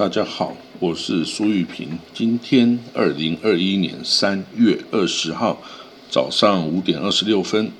[0.00, 1.86] 大家好，我是苏玉平。
[2.14, 5.60] 今天二零二一年三月二十号
[6.08, 7.70] 早上五点二十六分，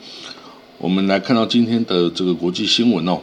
[0.77, 3.23] 我们来看到今天的这个国际新闻哦。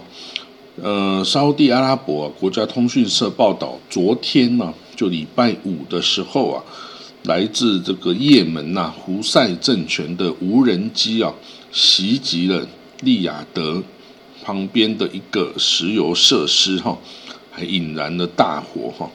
[0.81, 6.63] 呃，沙地阿拉伯国家通讯社报道，昨天呢，就礼拜五的时候啊，
[7.25, 11.31] 来自这个也门呐胡塞政权的无人机啊，
[11.71, 12.67] 袭击了
[13.01, 13.83] 利雅得
[14.43, 16.97] 旁边的一个石油设施哈。
[17.65, 19.09] 引燃了大火哈，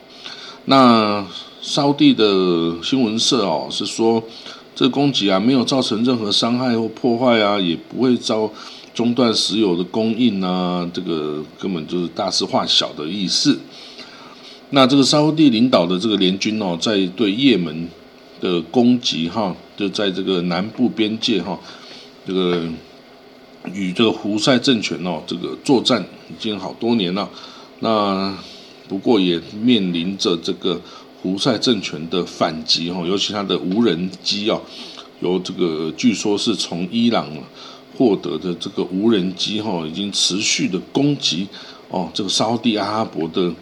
[0.65, 1.25] 那
[1.61, 4.21] 烧地的新闻社哦是说，
[4.75, 8.51] 这攻击啊没有造成任何伤害或破坏啊，也不会遭
[8.93, 13.59] 中断石油的供应啊，这个根本就是大事化小的意思。
[14.71, 17.87] 那这个沙地领导的这个联军哦，在对也门
[18.41, 21.57] 的攻击哈，就在这个南部边界哈，
[22.27, 22.63] 这个
[23.71, 27.29] 与这个胡塞政权哦，这个作战已经好多年了。
[27.83, 28.33] 那
[28.87, 30.79] 不过也面临着这个
[31.21, 34.57] 胡塞政权的反击哈，尤其他的无人机啊，
[35.19, 37.27] 由这个据说是从伊朗
[37.97, 41.45] 获得的这个无人机哈，已经持续的攻击
[41.89, 43.53] 哦，这个沙地阿拉伯的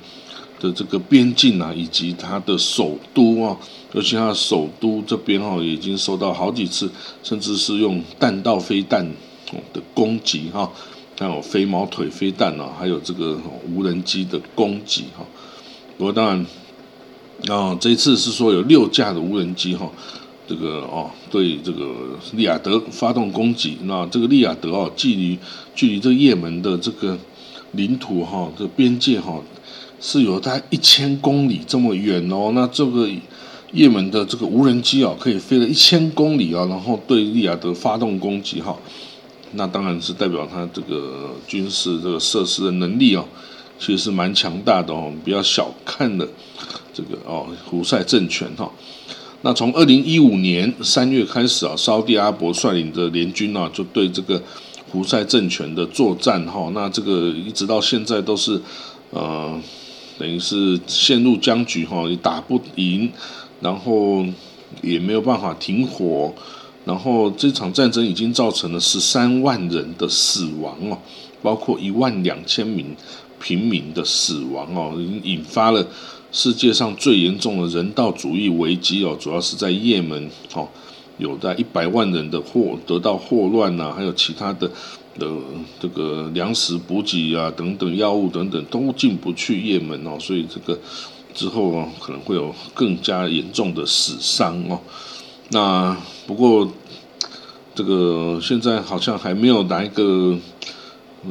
[0.60, 3.58] 的这个边境啊，以及它的首都啊，
[3.94, 6.88] 尤其它的首都这边哈，已经受到好几次，
[7.24, 9.04] 甚至是用弹道飞弹
[9.74, 10.72] 的攻击哈。
[11.22, 13.40] 还有飞毛腿飞弹啊，还有这个
[13.72, 15.24] 无人机的攻击哈。
[15.96, 16.46] 不过当然，
[17.48, 19.88] 啊，这一次是说有六架的无人机哈，
[20.48, 21.94] 这个哦对这个
[22.34, 23.78] 利雅得发动攻击。
[23.84, 25.38] 那这个利雅得哦，距离
[25.76, 27.16] 距离这个也门的这个
[27.74, 29.40] 领土哈，这边界哈
[30.00, 32.52] 是有大概一千公里这么远哦。
[32.56, 33.08] 那这个
[33.72, 38.76] 也门的这个无人机啊，可以飞了一千公里啊，然后对利雅得发动攻击哈。
[39.54, 43.26] 那当然是代表他这个军事这个设施的能力哦，
[43.78, 46.28] 其实是蛮强大的哦，不要小看了
[46.94, 48.72] 这个哦胡塞政权哈。
[49.42, 54.42] 那从二零一五年三月开始啊，沙地阿伯率领的联军啊，就对这个
[54.90, 56.72] 胡塞政权的作战哈。
[56.74, 58.62] 那这个一直到现在都是
[59.10, 59.60] 呃，
[60.18, 63.12] 等于是陷入僵局哈，也打不赢，
[63.60, 64.24] 然后
[64.82, 66.34] 也没有办法停火。
[66.84, 70.98] 然后这场战争已经造成了十三万人的死亡哦，
[71.42, 72.96] 包括一万两千名
[73.40, 75.86] 平民的死亡哦，已经引发了
[76.32, 80.68] 世界上最严重的人道主义危机哦，主要是在也门哦，
[81.20, 84.68] 有在一百万人的祸得到霍乱呐，还有其他的
[85.20, 85.28] 的
[85.80, 90.80] 这个粮食补给啊等等药物等等都进不去也门哦，所以这个
[91.34, 94.80] 之后哦可能会有更加严重的死伤哦。
[95.54, 96.72] 那不过，
[97.76, 100.38] 这个现在好像还没有哪一个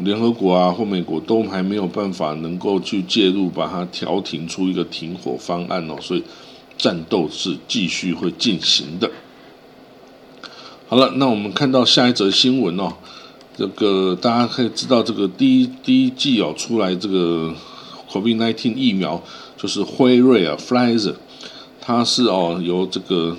[0.03, 6.22] 联合国啊或美国都还没有办法能够去介入，把它调停出一个停火方案哦，所以
[6.76, 9.10] 战斗是继续会进行的。
[10.87, 12.92] 好了，那我们看到下一则新闻哦，
[13.56, 17.54] 这个大家可以知道，这个第一第一季哦出来这个
[18.10, 19.22] COVID-19 疫苗
[19.56, 21.16] 就是辉瑞啊 f l i z e r
[21.81, 23.34] 它是哦由这个。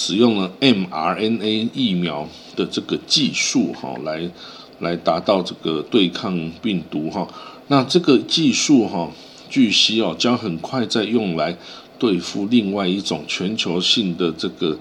[0.00, 4.30] 使用了 mRNA 疫苗的这个技术哈，来
[4.78, 7.28] 来达到这个对抗病毒哈。
[7.68, 9.10] 那这个技术哈，
[9.50, 11.54] 据悉哦，将很快再用来
[11.98, 14.78] 对付另外一种全球性的这个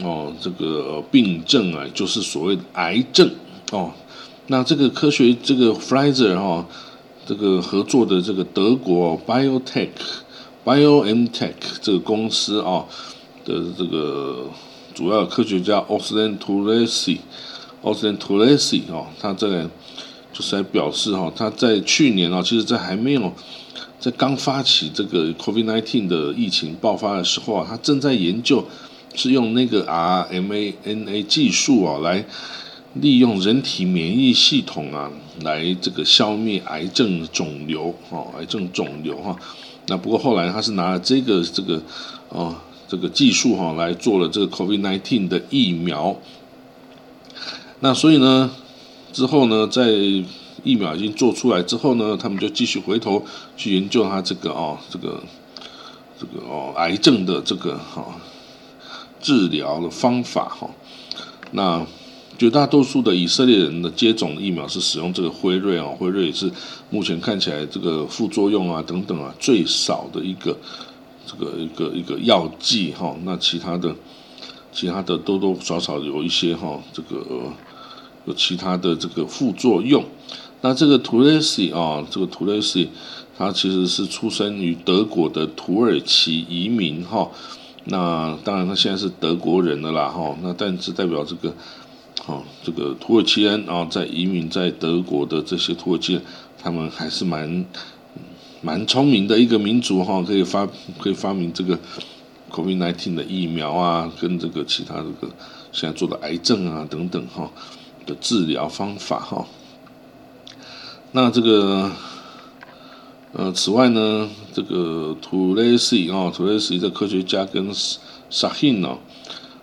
[0.00, 3.30] 哦这个病症啊，就是所谓的癌症
[3.72, 3.92] 哦。
[4.46, 6.66] 那这个科学这个 Pfizer 哈，
[7.26, 9.90] 这个合作的这个德国 biotech
[10.64, 11.52] biotech
[11.82, 12.86] 这个公司啊。
[13.46, 14.50] 的这个
[14.92, 19.68] 主要科学家 o s l a n Tulesi，Oslan Tulesi 哦，他在
[20.32, 23.32] 就是来表示哈，他在去年啊，其实，在还没有
[24.00, 28.66] 在刚发起这个 COVID-19 的疫情爆发的时候啊，他正在研究
[29.14, 32.26] 是用那个 RMANA 技术啊，来
[32.94, 35.10] 利用人体免疫系统啊，
[35.42, 39.36] 来这个消灭癌症肿瘤哈，癌症肿瘤哈。
[39.86, 41.80] 那不过后来他是拿了这个这个
[42.30, 42.56] 哦。
[42.88, 46.16] 这个技术哈来做了这个 COVID-19 的疫苗，
[47.80, 48.50] 那所以呢，
[49.12, 49.90] 之后呢，在
[50.62, 53.24] 疫苗已经做出来之后呢，他们就继续回头
[53.56, 55.20] 去研究它这个哦，这个
[56.16, 58.06] 这个哦癌症的这个哈
[59.20, 60.70] 治疗的方法哈。
[61.50, 61.84] 那
[62.38, 66.48] 绝大多数的以色列人的接种疫苗是使用这个辉瑞啊，辉瑞是
[66.90, 70.56] 目前看起来这个副作用啊等等啊最少的一个。
[71.26, 73.94] 这个一个一个药剂哈，那其他的
[74.72, 77.24] 其他的多多少少有一些哈，这个
[78.26, 80.04] 有其他的这个副作用。
[80.62, 82.88] 那这个 t u l e s i 啊，这个 t u l e s i
[83.36, 87.30] 他其实是出生于德国的土耳其移民哈。
[87.84, 90.36] 那当然他现在是德国人了啦哈。
[90.42, 91.54] 那但是代表这个，
[92.26, 96.22] 哦，这个土耳其人啊，在移民在德国的这些土耳其人，
[96.60, 97.64] 他们还是蛮
[98.66, 100.66] 蛮聪明的一个民族哈，可以发
[100.98, 101.78] 可以发明这个
[102.50, 105.32] COVID-19 的疫苗啊，跟这个其他这个
[105.70, 107.48] 现在做的癌症啊等等哈
[108.06, 109.46] 的治疗方法哈。
[111.12, 111.92] 那这个，
[113.34, 117.72] 呃，此外呢，这个图雷西啊，图雷西的科学家跟
[118.28, 118.98] 沙辛哦，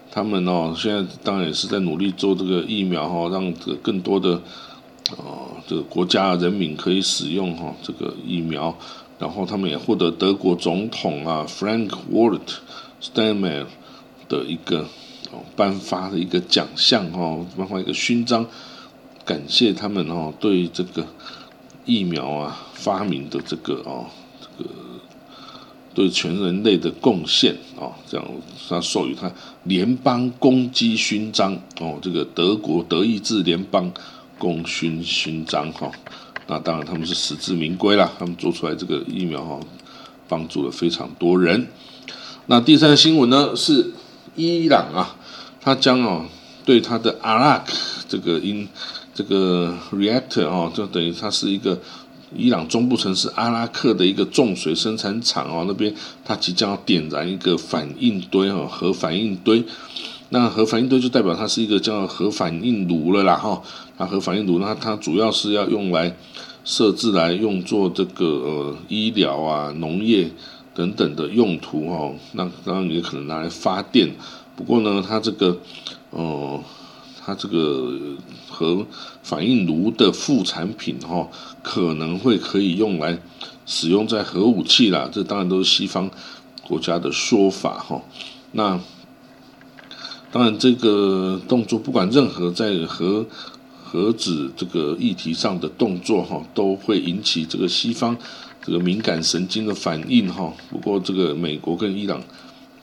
[0.09, 4.41] 他们哦，现在当然也是在努力做这个疫苗哈，让这个更多的
[5.11, 8.75] 哦，这个国家人民可以使用哈这个疫苗，
[9.19, 12.53] 然后他们也获得德国总统啊 Frank w a l t
[13.01, 13.65] Steinmeier
[14.29, 14.81] 的一个
[15.31, 18.45] 哦颁发的一个奖项哦，颁发一个勋章。
[19.25, 21.07] 感谢他们哦，对这个
[21.85, 24.05] 疫苗啊发明的这个哦，
[24.41, 24.69] 这个
[25.93, 28.27] 对全人类的贡献哦，这样
[28.67, 29.31] 他授予他
[29.63, 33.89] 联邦功绩勋章哦，这个德国德意志联邦
[34.43, 35.89] 功勋勋章哈。
[36.47, 39.59] 那当然他们是实至名归啦，他们做出来这个疫苗哈，
[40.27, 41.67] 帮助了非常多人。
[42.47, 43.93] 那第三个新闻呢是
[44.35, 45.15] 伊朗啊，
[45.61, 46.25] 他将哦
[46.65, 47.73] 对他的阿拉克
[48.09, 48.67] 这个因。
[49.15, 51.79] 这个 reactor 哦，就等于它是一个
[52.35, 55.93] 伊朗中部城市阿拉克的一个重水生产厂哦，那边
[56.25, 59.63] 它即将要点燃一个反应堆哦，核反应堆。
[60.33, 63.61] 那核反应堆就代表它是一个叫核反应炉了啦哈。
[63.95, 66.17] 它核反应炉，那它主要是要用来
[66.65, 70.31] 设置来用作这个呃医疗啊、农业
[70.73, 72.15] 等等的用途哦。
[72.31, 74.09] 那当然也可能拿来发电。
[74.55, 75.59] 不过呢，它这个
[76.09, 76.63] 哦。
[77.25, 77.89] 它这个
[78.49, 78.85] 核
[79.21, 81.25] 反应炉的副产品哈，
[81.61, 83.17] 可能会可以用来
[83.65, 85.09] 使用在核武器啦。
[85.09, 86.11] 这当然都是西方
[86.67, 88.01] 国家的说法哈。
[88.51, 88.77] 那
[90.33, 93.23] 当然，这个动作不管任何在核
[93.83, 98.17] 核子这个议题上的动作哈，都会引起这个西方
[98.65, 100.51] 这个敏感神经的反应哈。
[100.71, 102.19] 不过，这个美国跟伊朗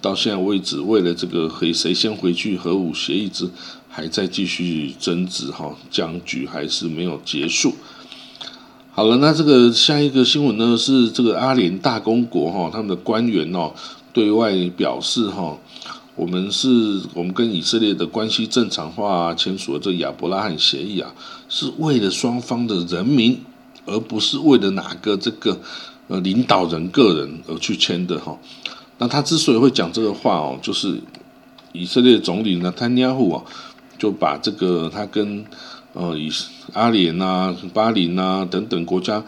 [0.01, 3.51] 到现在为止，为了这个谁谁先回去核武协议之。
[3.93, 7.75] 还在继续争执哈，僵局还是没有结束。
[8.93, 13.73] 好了，那这个下一个新闻呢是这个阿联大公国哈，他们的官员哦
[14.13, 15.59] 对外表示哈，
[16.21, 16.69] 我们是
[17.15, 21.11] 我们跟以色列的关系正常化啊，签署了这亚伯拉罕协议啊，
[21.49, 23.41] 是为了双方的人民，
[23.87, 25.59] 而不是为了哪个这个
[26.09, 28.39] 呃领导人个人而去签的哈。
[28.99, 31.01] 那他之所以会讲这个话哦，就是
[31.73, 33.43] 以色列总理呢，坦尼亚胡啊。
[33.99, 35.45] 就把这个他跟
[35.93, 36.31] 呃以
[36.73, 39.23] 阿联呐、巴林呐等等国家，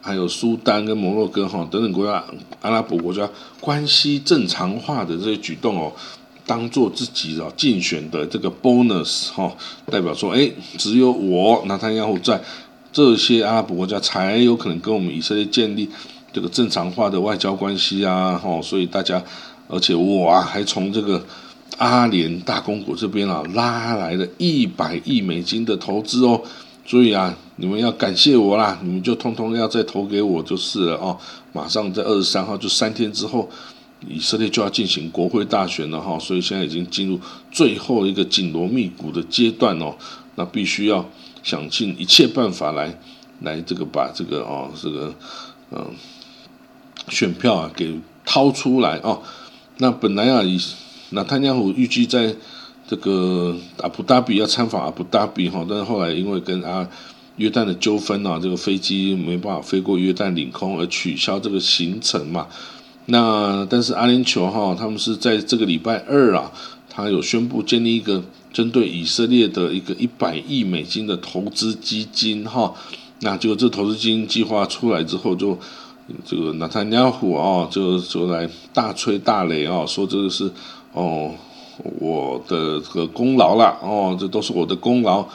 [0.00, 2.22] 还有苏丹跟摩洛哥哈等等国家
[2.60, 3.28] 阿拉伯国家
[3.58, 5.92] 关系正常化的这些举动哦，
[6.46, 9.52] 当做自己啊竞选的这个 bonus 哈，
[9.90, 12.40] 代表说哎，只有我拿他亚胡在
[12.92, 15.88] 这些阿拉伯国家才有可能跟我们以色列建立
[16.32, 19.22] 这个正常化的外交关系啊，哈，所以大家
[19.68, 21.24] 而且我啊还从这个。
[21.78, 26.40] 阿联大公国这边啊，拉来了一百亿美金的投资哦，
[26.86, 31.18] 所以啊，你们要感谢我啦，你们就通通要再投给我就是了哦。
[31.52, 33.50] 马上在二十三号，就三天之后，
[34.08, 37.20] 以色列就要进行国会大选了哈，所以现在已经进入
[37.50, 39.94] 最后一个紧锣密鼓的阶段哦，
[40.36, 41.08] 那必须要
[41.42, 42.98] 想尽一切办法来
[43.40, 45.14] 来这个把这个哦这个
[45.70, 45.86] 嗯
[47.08, 49.22] 选票啊给掏出来哦。
[49.78, 50.60] 那本来啊以
[51.10, 52.34] 那坦加虎预计在
[52.86, 56.88] 这个阿布达比要参访阿布达比哈，但是后来因为跟阿
[57.36, 62.46] 约旦的纠纷啊，这个飞机没办法飞过约旦领空而取消这个行程嘛。
[63.06, 66.50] 那但是阿联酋哈，他们是在这个礼拜二啊，
[66.88, 72.74] 他有宣布建立一个针对以色列的一个一百亿美金的投资基金哈。
[73.20, 75.58] 那结果这投资基金计划出来之后，就
[76.24, 80.50] 这个纳坦加虎啊，就就来大吹大擂啊，说这个是。
[80.96, 81.32] 哦，
[81.98, 85.26] 我的这个功劳啦，哦，这都是我的功劳，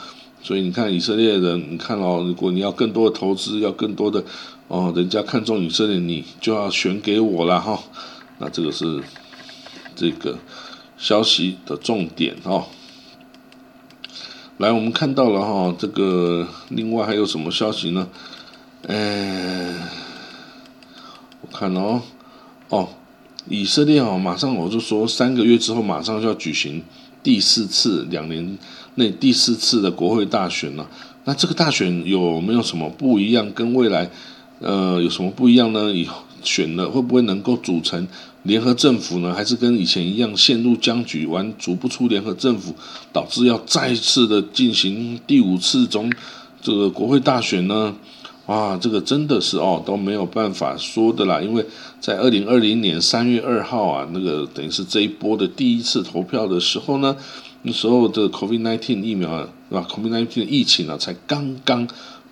[0.42, 4.24] 所以你看以色列人，你看哦，如果你要更多的投资，要更多的
[4.70, 7.76] 哦，人家看中以色列，你就要选给我了哈。
[8.38, 9.02] 那这个是
[9.96, 10.38] 这个
[10.96, 12.66] 消息的重点哦。
[14.58, 18.06] 来，我们看到了哈，这个另外还有什么消息呢？
[18.86, 19.74] 哎，
[21.40, 22.02] 我看哦，
[22.68, 22.90] 哦。
[23.48, 26.80] 以色列哦，马上我就说，三个月之后马上就要举行
[27.24, 28.56] 第四次两年
[28.94, 30.88] 内第四次的国会大选了。
[31.24, 33.50] 那这个大选有没有什么不一样？
[33.52, 34.08] 跟未来
[34.60, 35.92] 呃，有什么不一样呢？
[35.92, 36.06] 以
[36.42, 38.06] 选了会不会能够组成
[38.44, 39.34] 联合政府呢？
[39.34, 42.74] 还是跟以前一样陷入僵局，完组不出联合政府，
[43.12, 46.10] 导致要再次的进行第五次总
[46.62, 47.94] 这个国会大选呢？
[48.46, 51.64] 哇，这个真的是哦都没有办法说的啦，因为
[52.00, 57.16] 在二零二零年三月二号啊，那个等于是这一波的第一次投票的时候呢，
[57.62, 59.38] 那时候的 COVID-19 疫苗
[59.68, 61.86] 是吧？COVID-19 疫情呢才刚刚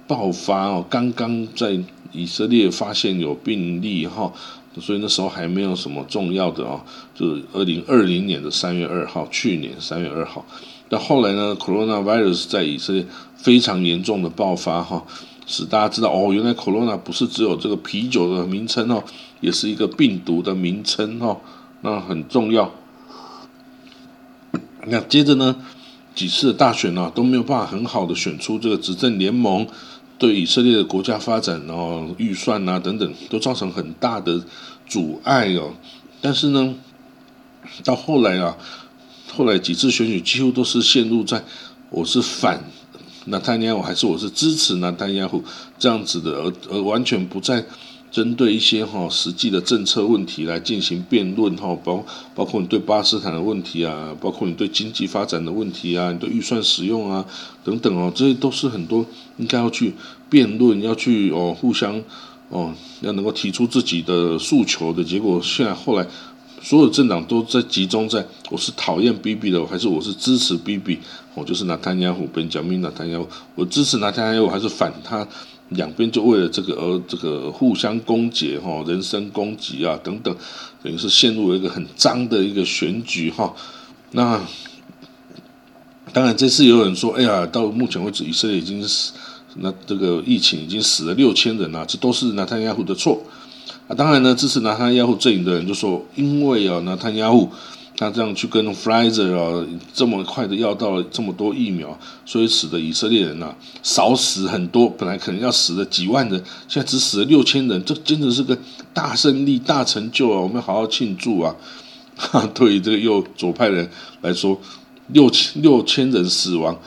[0.08, 1.78] 爆发哦，刚刚在
[2.10, 4.32] 以色列发现有病例哈，
[4.80, 6.80] 所以那时候还没有什么重要的哦，
[7.14, 10.44] 就是二零二零年的三月二号，去年三月二号，
[10.88, 15.04] 但后来呢，coronavirus 在以色列非常严重的爆发哈。
[15.50, 19.02] 使大家知道哦，原来 corona 不是只有这个啤酒的名称哦，
[19.40, 21.38] 也是一个病毒的名称哦，
[21.80, 22.70] 那很重要。
[24.86, 25.56] 那接着呢，
[26.14, 29.66] 几次的大选呢都没有办法很好的选出这个执政联盟，
[30.18, 34.42] 对以色列的国家发展哦、预算啊等等都造成很大的
[34.86, 35.72] 阻碍哦。
[36.20, 36.74] 但是呢，
[37.84, 38.56] 到后来啊，
[39.32, 41.44] 后来几次选举几乎都是陷入在
[41.90, 42.64] 我是反。
[43.26, 45.44] 纳坦雅胡还是我是支持纳坦雅胡
[45.78, 47.62] 这样子的，而而完全不在
[48.10, 57.24] 针对一些哈实际的政策问题来进行辩论哈，包包括你对巴勒斯坦的问题啊，包括你对经济发展的问题啊，你对预算使用啊
[57.64, 59.04] 等等哦，这些都是很多
[59.36, 59.94] 应该要去
[60.30, 62.02] 辩论，要去哦互相
[62.48, 62.72] 哦
[63.02, 66.06] 要能够提出自己的诉求的结果，现在后来。
[66.60, 70.98] 所有政党都在集中在我是讨厌 BB 的，还是我是支持 BB？
[71.36, 75.24] 我就是拿坦雅虎跟讲明拿坦雅虎，我支持拿坦雅虎还是反他？
[75.70, 80.34] 两边就为了这个而这个互相攻讦哈，人身攻击啊等等，
[80.82, 83.54] 等于是陷入了一个很脏的一个选举哈。
[84.12, 84.40] 那
[86.12, 89.12] 当然这次有人说，哎呀，到目前为止以色列已经死，
[89.56, 93.22] 那这个疫情已经死了六千人了，这都是拿坦雅虎的错。
[93.86, 97.50] 啊，当然呢，支持拿坦雅胡阵营的人就说，因为啊，拿坦雅胡
[97.98, 103.52] 他这样去跟 Pfizer 啊这么快的要到了这么多疫苗，所以使得以色列人呐
[103.82, 108.56] 少死很多，本来可能要死了几万人，现在只死了六千人，这真的是个
[108.94, 110.40] 大胜利、大成就啊！
[110.40, 111.52] 我们好好庆祝啊！
[112.16, 113.90] 哈， 对于这个右左派人
[114.20, 114.56] 来说，
[115.08, 116.78] 六千六千人死亡，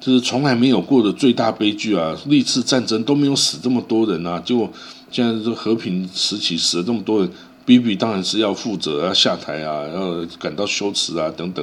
[0.00, 2.16] 就是从来没有过的最大悲剧啊！
[2.26, 4.66] 历次战争都没有死这么多人啊，就。
[5.08, 7.30] 现在这和平时期死了这么多人
[7.66, 11.62] ，B B 当然是要负责，啊下台啊，要感到羞耻啊等等。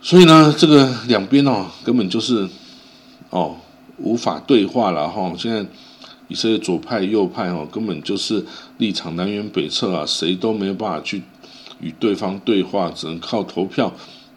[0.00, 2.48] 所以呢，这个两边哦，根本就是
[3.30, 3.56] 哦
[3.96, 5.32] 无法对话了哈。
[5.38, 5.64] 现在
[6.28, 8.44] 以色列左派右派哦，根本就是
[8.78, 11.22] 立场南辕北辙啊，谁都没有办法去
[11.80, 13.92] 与对方对话，只能靠投票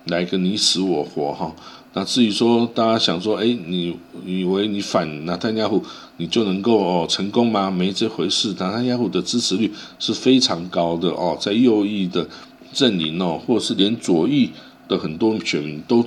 [0.06, 1.52] 来个你死我活哈。
[1.98, 5.82] 那至于说大家想说，哎，你以为你反纳坦雅胡，
[6.18, 7.72] 你就能够哦成功吗？
[7.72, 8.54] 没这回事。
[8.60, 12.28] 纳坦雅胡的支持率是非常高的哦，在右翼的
[12.74, 14.52] 阵营哦，或者是连左翼
[14.90, 16.06] 的很多选民都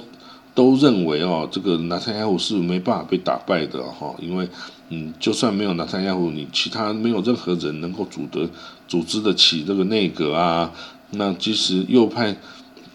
[0.54, 4.46] 都认为哦，这个纳坦雅胡是没办法被打败的哈，因为
[4.90, 8.46] 嗯，就算没有纳坦雅胡，你其他没有任何人能够组得
[8.86, 10.70] 组织得起这个内阁啊。
[11.12, 12.36] 那其实右派。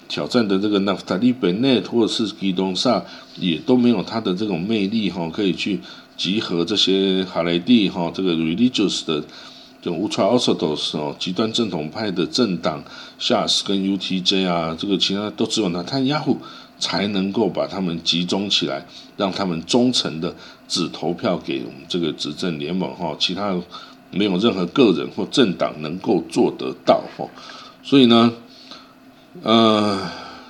[0.07, 3.03] 挑战的这个纳夫塔利本内或者是基东萨
[3.37, 5.79] 也都没有他的这种魅力哈，可以去
[6.15, 9.19] 集合这些哈雷蒂哈这个 religious 的
[9.81, 12.83] 这种 ultra orthodox 哦极端正统派的政党
[13.19, 16.37] Shas 跟 UTJ 啊，这个其他都只有纳坦雅胡
[16.77, 18.85] 才能够把他们集中起来，
[19.17, 20.35] 让他们忠诚的
[20.67, 23.59] 只投票给我们这个执政联盟哈，其他
[24.11, 27.25] 没有任何个人或政党能够做得到哈，
[27.81, 28.31] 所以呢。
[29.41, 29.99] 呃，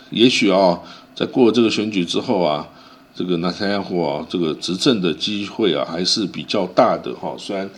[0.09, 0.81] 也许啊，
[1.15, 2.67] 在过了这个选举之后啊，
[3.15, 7.33] 这个纳坦雅胡啊，这个执政的机会啊，还是比较大的哈。
[7.37, 7.69] 虽然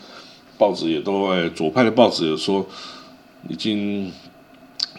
[0.57, 2.65] 报纸也都在左派的报纸也说，
[3.47, 4.11] 已经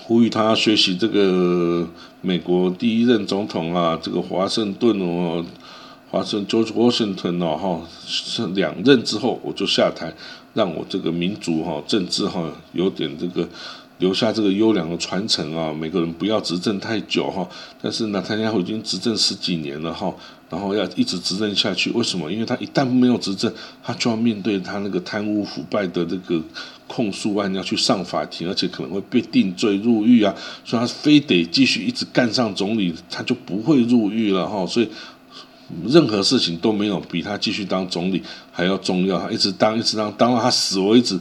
[0.01, 1.89] 呼吁他学习这个
[2.21, 5.45] 美国第一任总统啊，这个华盛顿哦，
[6.11, 10.15] 华盛 George Washington 哦哈，两任之后我就下台，
[10.55, 13.49] 让我这个民族哈政治哈有点这个。
[13.99, 15.73] 留下这个优良的传承啊！
[15.73, 17.49] 每个人不要执政太久哈。
[17.81, 20.15] 但是呢，他家已经执政十几年了哈，
[20.51, 21.91] 然后要一直执政下去。
[21.93, 22.31] 为什么？
[22.31, 23.51] 因为他一旦没有执政，
[23.83, 26.39] 他就要面对他那个贪污腐败的这个
[26.87, 30.35] 控诉案，要去上法庭，而且可能会被定罪入狱啊。
[30.63, 34.67] 所以他非得继续一直干上总理，他就不会入狱了哈。
[34.67, 34.89] 所以
[35.87, 38.23] 任何事情都没有比他继续当总理
[38.53, 39.19] 还要重要。
[39.19, 41.19] 他一直当，一直当，当到他死为止。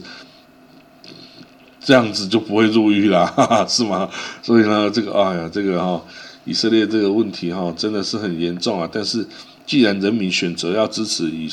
[1.86, 3.32] 这样子就不会入狱了，
[3.70, 4.10] 是吗？
[4.42, 6.02] 所以呢，这个哎呀，这个哈，
[6.44, 8.90] 以色列这个问题哈，真的是很严重啊。
[8.92, 9.24] 但是，
[9.64, 11.48] 既然人民选择要支持以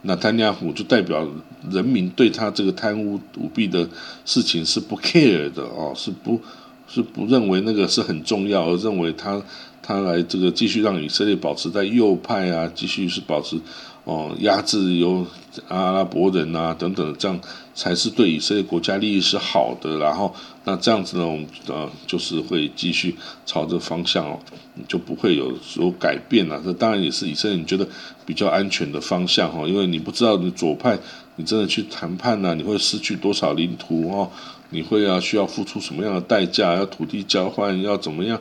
[0.00, 1.28] 那丹尼亚胡就代表
[1.70, 3.86] 人民对他这个贪污舞弊的
[4.24, 6.40] 事情是不 care 的哦，是不，
[6.88, 9.42] 是不认为那个是很重要，而认为他
[9.82, 13.60] 他来这个继续让以色列保持在右派啊，继续是保持。
[14.04, 15.26] 哦，压制由
[15.66, 17.40] 阿拉伯人啊等等，这样
[17.74, 19.98] 才是对以色列国家利益是好的。
[19.98, 24.38] 然后，那这样子呢，我们呃就是会继续朝着方向哦，
[24.86, 26.62] 就不会有有改变了。
[26.64, 27.84] 这当然也是以色列你觉得
[28.24, 30.96] 比较安全的方向哈，因为你不知道你左派
[31.36, 34.30] 你真的去谈判呢，你会失去多少领土哦，
[34.70, 36.74] 你会要需要付出什么样的代价？
[36.74, 38.40] 要土地交换，要怎么样？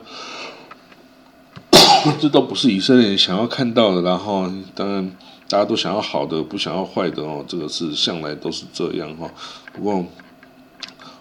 [2.19, 4.01] 这都不是以色列人想要看到的。
[4.01, 5.11] 然后，当然。
[5.47, 9.29] 大家都想要好的，不想要坏的哦，这个是向来都是这样哈。
[9.71, 10.03] 不过，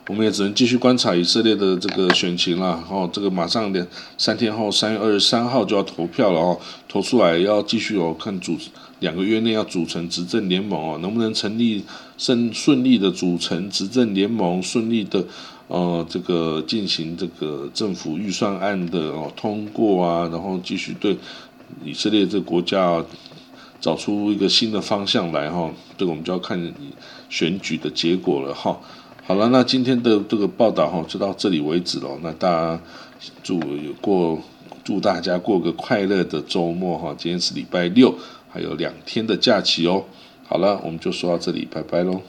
[0.08, 2.82] 我们也只能继续观察以色列的这个选情啦。
[2.88, 6.58] 哦，这个马上两三天后，三月二十三号就要投票了哦。
[6.88, 8.56] 投出来要继续哦，看组
[9.00, 11.84] 两个月内要组成执政联盟哦，能不能成立
[12.16, 15.24] 顺顺利的组成执政联盟，顺利的
[15.68, 21.16] 呃这个进行这个政府预算案的哦通过啊，然后继续对
[21.84, 23.04] 以色列这个国家。
[23.80, 26.72] 找出一个新的方向来哈，这个我们就要看你
[27.28, 28.80] 选举的结果了哈。
[29.26, 32.08] 好了，那今天的这个报道哈就到这里为止了。
[32.22, 32.80] 那大家
[33.42, 33.60] 祝
[34.00, 34.40] 过
[34.82, 37.14] 祝大家过个快乐的周末哈。
[37.18, 38.14] 今天是礼拜六，
[38.54, 40.04] 还有两天的假期哦。
[40.44, 42.22] 好了，我们就说到这里，拜拜喽。